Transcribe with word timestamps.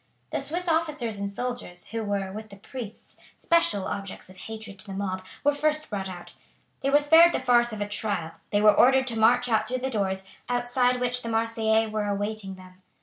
The 0.31 0.41
Swiss 0.41 0.67
officers 0.67 1.19
and 1.19 1.31
soldiers, 1.31 1.89
who 1.89 2.01
were, 2.03 2.31
with 2.31 2.49
the 2.49 2.55
priests, 2.55 3.15
special 3.37 3.85
objects 3.85 4.31
of 4.31 4.37
hatred 4.37 4.79
to 4.79 4.87
the 4.87 4.93
mob, 4.95 5.23
were 5.43 5.53
first 5.53 5.87
brought 5.91 6.09
out. 6.09 6.33
They 6.79 6.89
were 6.89 6.97
spared 6.97 7.33
the 7.33 7.39
farce 7.39 7.71
of 7.71 7.81
a 7.81 7.87
trial, 7.87 8.31
they 8.49 8.61
were 8.63 8.73
ordered 8.73 9.05
to 9.05 9.19
march 9.19 9.47
out 9.47 9.67
through 9.67 9.77
the 9.77 9.91
doors, 9.91 10.23
outside 10.49 10.99
which 10.99 11.21
the 11.21 11.29
Marseillais 11.29 11.85
were 11.85 12.07
awaiting 12.07 12.55
them. 12.55 12.81